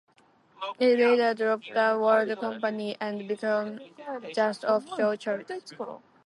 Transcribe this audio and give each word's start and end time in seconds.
It 0.79 0.97
later 0.97 1.35
dropped 1.35 1.71
the 1.75 1.95
word 2.01 2.35
'Company' 2.39 2.97
and 2.99 3.27
became 3.27 3.79
just 4.33 4.63
"Official 4.67 5.15
Charts". 5.15 5.73